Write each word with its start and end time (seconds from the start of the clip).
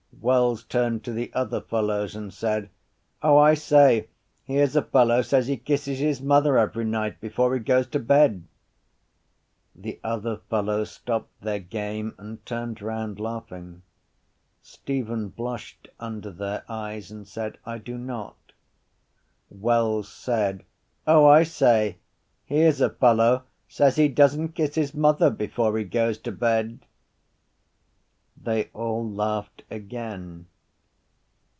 Wells 0.21 0.63
turned 0.65 1.03
to 1.05 1.13
the 1.13 1.33
other 1.33 1.59
fellows 1.61 2.15
and 2.15 2.31
said: 2.31 2.69
—O, 3.23 3.39
I 3.39 3.55
say, 3.55 4.07
here’s 4.43 4.75
a 4.75 4.83
fellow 4.83 5.23
says 5.23 5.47
he 5.47 5.57
kisses 5.57 5.97
his 5.97 6.21
mother 6.21 6.59
every 6.59 6.85
night 6.85 7.19
before 7.19 7.55
he 7.55 7.59
goes 7.59 7.87
to 7.87 7.99
bed. 7.99 8.43
The 9.73 9.99
other 10.03 10.37
fellows 10.47 10.91
stopped 10.91 11.41
their 11.41 11.57
game 11.57 12.13
and 12.19 12.45
turned 12.45 12.83
round, 12.83 13.19
laughing. 13.19 13.81
Stephen 14.61 15.29
blushed 15.29 15.87
under 15.99 16.29
their 16.29 16.65
eyes 16.69 17.09
and 17.09 17.27
said: 17.27 17.57
—I 17.65 17.79
do 17.79 17.97
not. 17.97 18.37
Wells 19.49 20.07
said: 20.07 20.63
—O, 21.07 21.25
I 21.25 21.41
say, 21.41 21.97
here’s 22.45 22.79
a 22.79 22.91
fellow 22.91 23.45
says 23.67 23.95
he 23.95 24.07
doesn’t 24.07 24.53
kiss 24.53 24.75
his 24.75 24.93
mother 24.93 25.31
before 25.31 25.75
he 25.79 25.83
goes 25.83 26.19
to 26.19 26.31
bed. 26.31 26.85
They 28.43 28.71
all 28.73 29.07
laughed 29.07 29.61
again. 29.69 30.47